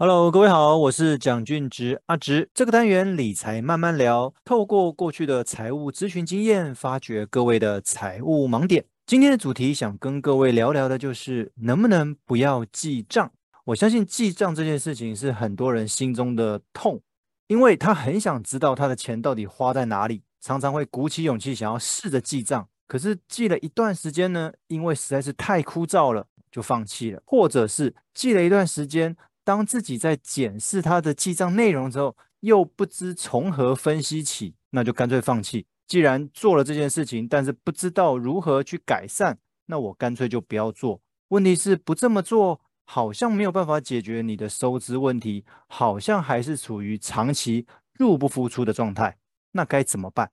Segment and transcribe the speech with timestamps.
[0.00, 2.48] Hello，各位好，我是蒋俊植阿植。
[2.54, 8.84] 这个单元理财慢慢聊，透过过去的财务咨询经验，发掘各位的财务盲点。
[9.08, 13.28] 今天的主题想跟各位聊聊的就是能不能不要记账。
[13.64, 17.00] 我相信记账这件事情是很多人心中的痛，
[17.48, 29.16] 因为他很想知道他的钱到底花在哪里，常常会鼓起勇气想要试着记账，可是记了一段时间呢，因为实在是太枯燥了，就放弃了，或者是记了一段时间。
[29.48, 35.66] 当自己在检视他的记账内容之后，又不知从何分析起，那就干脆放弃。
[35.86, 41.00] 既然做了这件事情，但是不知道如何去改善，那我干脆就不要做。
[41.28, 49.16] 问题是不这么做，好像没有办法解决你的收支问题，好像还是处于长期入不敷出的状态。
[49.52, 50.30] 那该怎么办？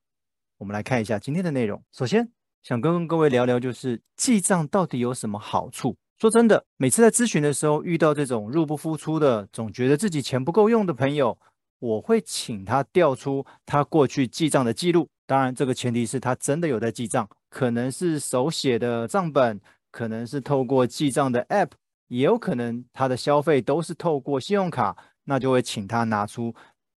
[0.58, 1.82] 我们来看一下今天的内容。
[1.94, 2.30] 首先，
[2.64, 5.96] 想跟各位聊聊，就是记账到底有什么好处？
[6.18, 11.38] 说真的，每次在咨询的时候遇到这种入不敷出的，总觉得自己钱不够用的朋友，
[11.80, 15.10] 我会请他调出他过去记账的记录。
[15.26, 19.60] 当然，这个前提是他真的有在记账，可能是手写的账本，
[19.92, 21.72] 可能是透过记账的 App，
[22.08, 26.56] 也有可能他的消费都是透过信用卡，那就会请他拿出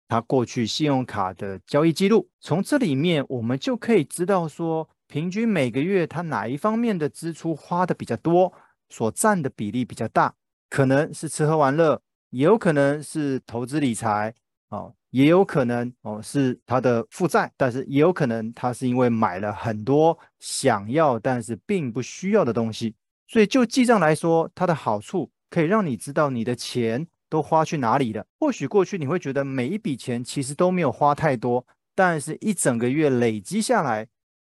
[0.09, 2.28] 他过去信用卡的交易记录。
[2.41, 8.53] 从这里面，我们就可以知道说，平均每个月他哪一方面的支出花的比较多。
[8.89, 10.34] 所占的比例比较大，
[10.70, 14.34] 可能是吃喝玩乐，也有可能是投资理财，
[14.69, 22.95] 哦，也有可能哦是他的负债，但是也有可能他是因为买了很多想要但是并不需要的东西。
[23.28, 28.25] 所以就记账来说，它的好处可以让你知道你的钱都花去哪里了。
[28.39, 34.06] 或许过去你会觉得每一笔钱其实都没有花太多，但是一整个月累积下来，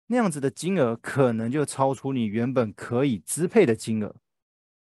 [0.08, 4.16] 那样子的金额可能就超出你原本可以支配的金额。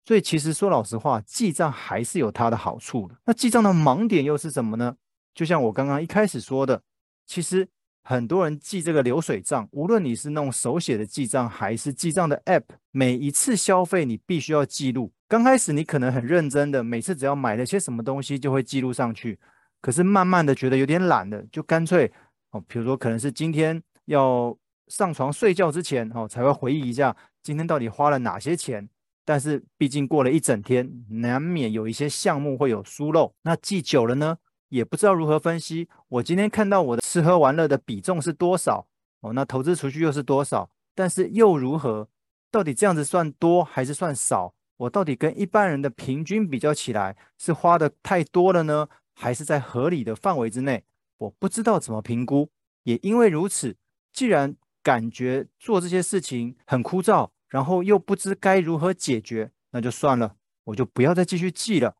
[0.04, 3.14] 所以其实说老实话，记账还是有它的好处的。
[3.26, 4.96] 那记账的盲点又是什么呢？
[5.34, 6.82] 就像我刚刚一开始说的，
[7.26, 7.68] 其实
[8.02, 15.12] 很多人记这个流水账，无论你是弄手写的记账，还是记账的 App，每一次消费你必须要记录。
[15.28, 19.38] 刚开始你可能很认真的，每次只要买了些什么东西就会记录上去。
[19.80, 22.10] 可是慢慢的觉得有点懒了，就干脆
[22.50, 24.56] 哦，比如说可能是今天要
[24.88, 28.88] 上床睡觉之前哦，才会回忆一下今天到底花了哪些钱。
[29.30, 33.32] 但是毕竟过了一整天，难免有一些项目会有疏漏。
[33.42, 34.36] 那记久了呢，
[34.70, 35.88] 也不知道如何分析。
[36.08, 38.88] 我今天看到我的吃喝玩乐的比重是多少？
[39.20, 40.68] 哦，那投资储蓄又是多少？
[40.96, 42.08] 但是又如何？
[42.50, 44.52] 到底这样子算多还是算少？
[44.78, 50.82] 我到底跟一般人的平均比较起来，是花的太多了呢，还是在合理的范围之内？
[51.18, 52.50] 我不知道怎么评估。
[52.82, 53.76] 也因为如此，
[54.12, 57.30] 既然感觉做这些事情很枯燥。
[57.50, 61.96] 然后又不知该如何解决，那就算了，我就不要再继续记了。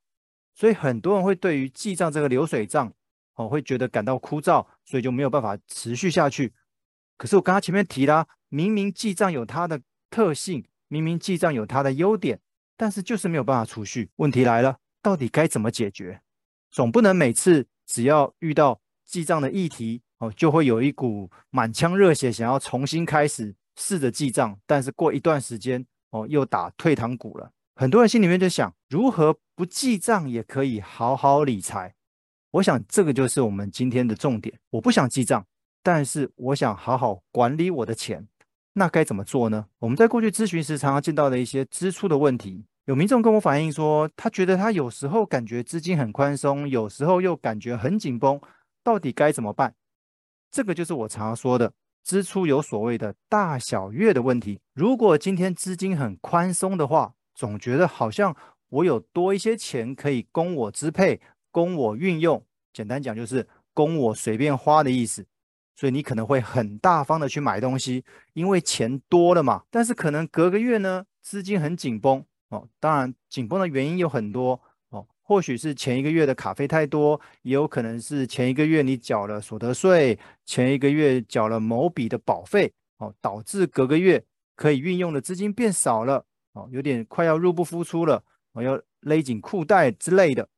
[0.55, 2.93] 所以很多人会对于记账这个流水账，
[3.35, 6.53] 哦，会觉得感到枯燥，所以就没有办法持续下去。
[7.17, 12.41] 可是我刚刚前面提啦，明明记账有它的特性，明明记账有它的优点，
[12.77, 14.11] 但是就是没有办法储蓄。
[14.17, 16.23] 问题来了，到底该怎么解决？
[16.71, 23.55] 总不能每次只要遇到记账的议题，哦，就会有一股满腔热血想要重新开始。
[23.81, 27.51] 试着记账，但是过一段时间哦，又打退堂鼓了。
[27.75, 31.95] 很多人心里面就想，如何不记账也可以好好理财？
[32.51, 34.59] 我想这个就是我们今天的重点。
[34.69, 35.47] 我不想记账，
[35.83, 38.29] 但是我想好好管理我的钱，
[38.75, 39.67] 那该怎么做呢？
[39.79, 48.39] 我们在过去咨询时常常见到的一些支出的问题，有民众跟我反映说，他觉得他有时候感觉资金很宽松，有时候又感觉很紧绷，
[48.85, 49.75] 到底该怎么办？
[50.51, 51.73] 这个就是我常常说的。
[52.03, 54.61] 支出有所谓的大小月的问题。
[54.75, 58.35] 如果今天资金很宽松的话，总觉得好像
[58.69, 62.45] 我有多一些钱可以供我支配、供我运用。
[62.73, 65.27] 简单讲就是供我随便花的意思。
[65.77, 69.63] 所以你可能会很大方的去买东西，因为钱多了嘛。
[69.71, 72.69] 但是可能隔个月呢，资金很紧绷哦。
[72.79, 74.61] 当然，紧绷的原因有很多。
[75.31, 84.21] 或许是前一个月的卡费太多，也有可能是前一个月你缴了所得税，前一个月缴了某笔的保费，哦，导致隔个月
[84.57, 86.25] 可以运用的资金变少了，
[86.55, 88.25] 哦，有点快要入不敷出了，
[88.55, 90.49] 我要勒紧裤带之类的。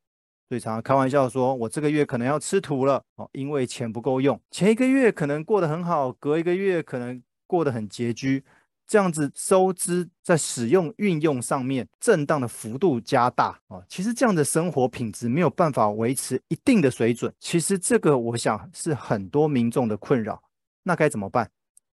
[0.49, 4.41] 所以常常开玩笑说，我这个月可能要吃土了，哦，因为钱不够用。
[4.51, 8.43] 前一个月可能过得很好，隔一个月可能过得很拮据。
[8.87, 17.33] 这样子收支在使用运用上面震荡的幅度加大啊，其实这样的生活品质没有办法维持一定的水准。
[17.39, 20.43] 其实这个我想是很多民众的困扰，
[20.83, 21.51] 那该怎么办？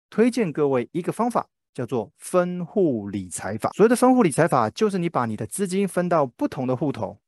[0.08, 3.70] 推荐各位一个方法，叫做分户理财法。
[3.74, 7.18] 所谓的分户理财法，就是你把你的资金分到不同的户头，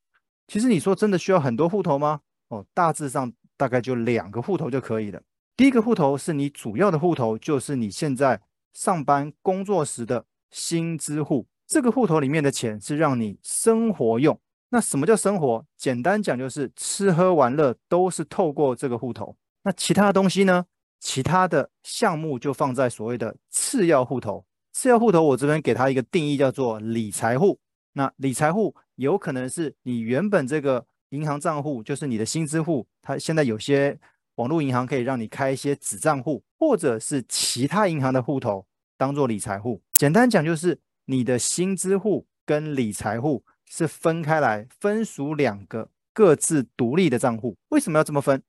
[0.47, 2.21] 其实你说真的需要很多户头吗？
[2.49, 5.21] 哦，大致上大概就两个户头就可以了。
[5.57, 8.41] 第一个户头是你主要的户头，就是你现在
[8.73, 11.47] 上班工作时的薪资户。
[11.67, 14.39] 这个户头里面的钱是让你生活用。
[14.71, 15.65] 那什么叫生活？
[15.77, 19.37] 简单讲就是吃喝玩乐都是透过这个户头。
[19.63, 20.67] 那其他东西呢？
[21.01, 24.45] 其他的项目就放在所谓的次要户头。
[24.73, 27.59] 次要户头我这边给它一个定义，叫做理财户。
[27.93, 32.87] 那理财户有可能是你原本这个银行账户，就是你的薪资户。
[33.01, 33.99] 它现在有些
[34.39, 39.81] 网络银行可以让你开一些子账户，或者是其他银行的户头当做理财户。
[39.93, 40.81] 简单讲就是。
[41.11, 47.57] 你的薪资户跟理财户是分开来，分属两个各自独立的账户。
[47.71, 48.43] 为什么要这么分？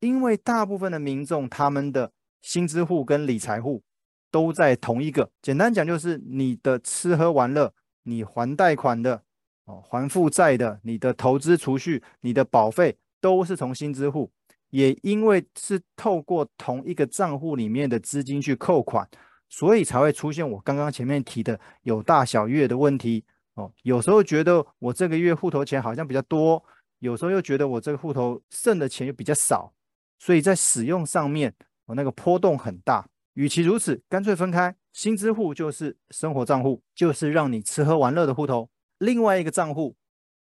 [0.00, 2.10] 因为大部分的民众他们的
[2.42, 3.84] 薪资户跟理财户
[4.28, 5.30] 都在同一个。
[5.40, 7.72] 简单讲就是你的吃喝玩乐、
[8.02, 9.22] 你还贷款的、
[9.66, 14.32] 哦还负债的、你的投资储蓄、你的保费都是从薪资户。
[14.70, 19.08] 也因为是透过同一个账户里面的资金去扣款。
[19.52, 23.24] 所以才会出现我刚刚前面提的有大小月的问题
[23.54, 23.68] 哦。
[23.82, 26.62] 有时候觉得我这个月户头钱好像比较多，
[27.00, 29.72] 有时候又觉得我这个户头剩的钱又比较少，
[30.20, 31.52] 所以在使用上面
[31.86, 33.04] 我那个波动很大。
[33.34, 38.70] 与其如此，干脆分开，薪资户就是生活账户，就是让你吃喝玩乐的户头。
[38.98, 39.96] 另外一个账户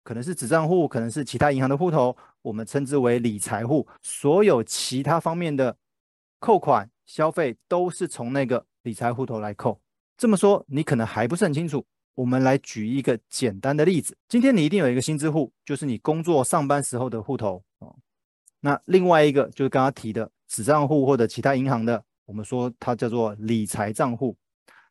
[0.08, 3.86] 可能是子账户，可能是其他银行的户头，我们称之为理财户。
[4.02, 5.76] 所有其他方面的
[6.40, 8.66] 扣款消费都是从那个。
[8.84, 9.82] 理财户头来扣，
[10.18, 11.86] 这么说你可能还不是很清楚。
[12.16, 14.16] 我们来举一个简单的例子。
[14.30, 17.94] 今天你一定有一个薪资户，就是你工作上班时候的户头哦。
[18.62, 24.38] 那另外一个就是刚刚提的子账户或者其他银行的，我们说它叫做理财账户。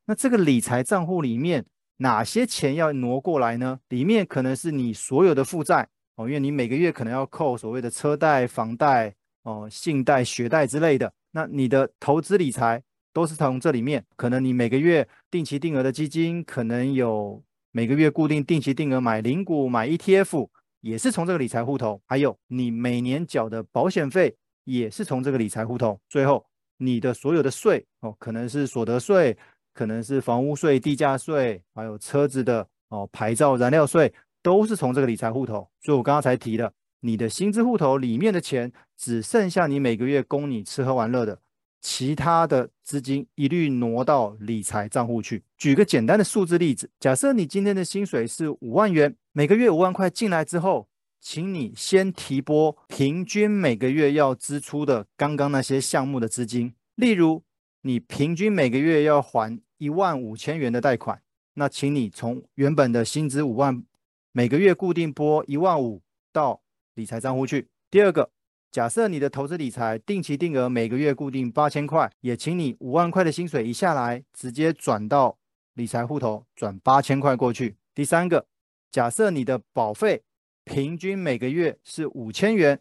[0.05, 1.65] 那这个理财账户里面
[1.99, 3.79] 哪些钱要挪过来呢？
[3.89, 11.13] 里面可能是你所有的负债哦，因为你每个月可能要扣所谓的车贷、房贷哦、信贷、学贷之类的。
[11.31, 12.83] 那你的投资理财。
[13.17, 20.47] 都是从这里面，可能你每个月定期定额的基金，可能有每个月固定定期定额买零股、买 ETF，
[20.83, 21.99] 也是从这个理财户头。
[22.05, 25.99] 还有你每年缴的保险费，也是从这个理财户头。
[26.11, 26.45] 最后，
[26.77, 29.35] 你的所有的税哦，可能是所得税，
[29.77, 34.11] 可能是房屋税、地价税，还有车子的哦牌照、燃料税，
[34.43, 35.69] 都是从这个理财户头。
[35.83, 41.39] 所以我刚刚才提的，你的薪资户头里面的钱，只剩下你每个月供你吃喝玩乐的。
[41.83, 45.45] 其他的资金一律挪到理财账户去。
[45.59, 50.89] 举个简单的数字例子，假设你今天的薪水是五万元，每个月五万块进来之后，
[51.21, 56.73] 请你先提拨平均每个月要支出的刚刚那些项目的资金。
[56.97, 57.45] 例如，
[57.83, 61.21] 你平均每个月要还一万五千元的贷款，
[61.55, 63.85] 那请你从原本的薪资五万，
[64.33, 66.03] 每个月固定拨一万五
[66.33, 66.61] 到
[66.95, 67.69] 理财账户去。
[67.91, 68.31] 第二个。
[68.73, 75.39] 假设你的投资理财定期定额每个月固定八千块，也请你五万块的薪水一下来，直接转到
[75.75, 77.77] 理财户头，转八千块过去。
[77.95, 78.47] 第三个，
[78.91, 80.23] 假设你的保费
[80.65, 82.79] 平均每个月是五千元，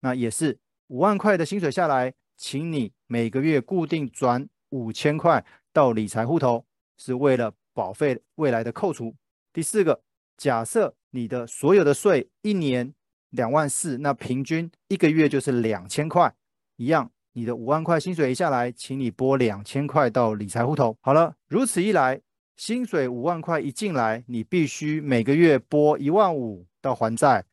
[0.00, 6.64] 那也是五万块的薪水下来，请你每个月固定转五千块到理财户头，
[6.96, 9.14] 是为了保费未来的扣除。
[9.52, 10.02] 第四个，
[10.36, 12.94] 假设你的所有的税一年。
[13.32, 16.34] 两万四，那平均一个月就是两千块，
[16.76, 20.94] 一样，你的五万块薪水一下来，请你拨两千块到理财户头。
[21.00, 22.20] 好了，如此一来，
[22.58, 27.46] 薪水五万块一进来，你必须每个月拨一万五到还债，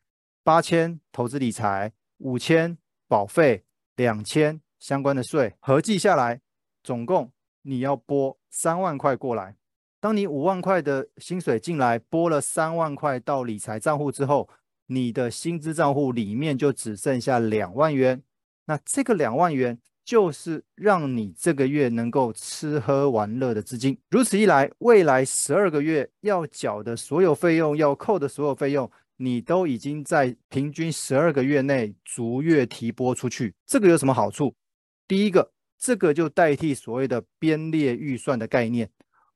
[0.43, 3.63] 八千投资理财，五千保费，
[3.95, 6.41] 两千相关的税，合计下来，
[6.83, 7.31] 总共
[7.63, 9.55] 你要拨三万块过来。
[9.99, 14.49] 当你五万块的薪水进来，拨了三万块到理财账户之后，
[14.87, 18.23] 你的薪资账户里面就只剩下两万元，
[18.65, 23.97] 那这个两万元就是让你这个月能够吃喝玩乐的资金。
[24.09, 33.53] 如此一来，未来十二个月要缴的所有费用，要扣的所有费用，你都已经在平均十二个月内逐月提拨出去。
[33.65, 34.55] 这个有什么好处？
[35.07, 38.89] 第一个，这个就代替所谓的编列预算的概念，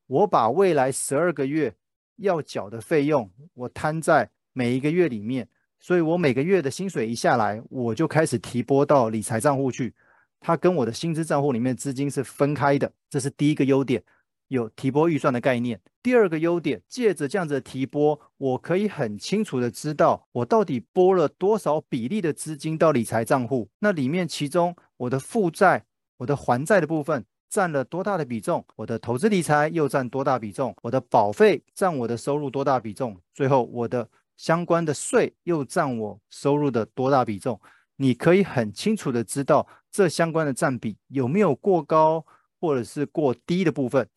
[0.06, 1.74] 我把未来十二个月
[2.18, 4.30] 要缴的费用，我摊在。
[4.56, 5.48] 每一个月里面，
[5.80, 9.92] 所以我每个月的薪水一下来，我就开始提拨到理财账户去。
[10.40, 14.04] 它跟我的薪资账户里面资金是分开的，这是第一个优点，
[14.50, 15.82] 有提拨预算的概念。
[16.04, 23.68] 第二个优点，借着这样子的提拨，我可以很清楚的知道我到底拨了多少比例的资金到理财账户。
[23.80, 25.84] 那里面其中我的负债、
[26.18, 28.66] 我的还债的部分占了多大的比重？
[28.76, 30.76] 我的投资理财又占多大比重？
[30.82, 33.20] 我的保费占我的收入多大比重？
[33.34, 37.60] 最后我的相关的税又占我收入的多大比重，
[37.98, 42.26] 你可以很清楚的知道这相关的占比有没有过高
[42.60, 44.08] 或者是过低的部分，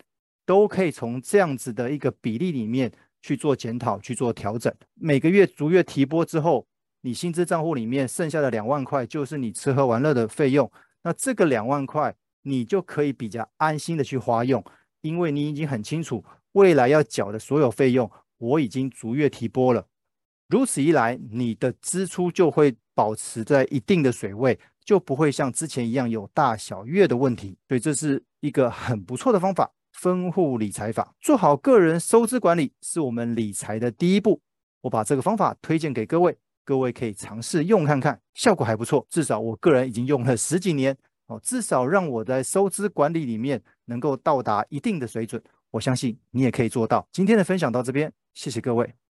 [0.47, 4.73] 都可以从这样子的一个比例里面去做检讨、去做调整。
[4.95, 6.67] 每个月逐月提拨之后，
[7.03, 10.71] 你薪资账户里面剩下的两万块就是你吃喝玩乐的费用，
[11.07, 14.65] 那这个两万块你就可以比较安心的去花用，
[15.03, 19.87] 因为你已经很清楚未来要缴的所有费用，我已经逐月提拨了。
[20.49, 27.57] 如此一来，你的支出就会保持在一定的水位，就不会像之前一样有大小月的问题。
[27.69, 31.15] 所以这是一个很不错的方法——分户理财法。
[31.21, 34.41] 做好个人收支管理是我们理财的第一步。
[34.81, 36.37] 我把这个方法推荐给各位，
[36.67, 39.07] 各位可以尝试用看看，效果还不错。
[39.09, 40.95] 至少我个人已经用了十几年，
[41.27, 45.41] 哦，至少让我在收支管理里面能够到达一定的水准。
[45.71, 47.07] 我相信你也可以做到。
[47.13, 49.06] 今天的分享到这边，谢谢各位。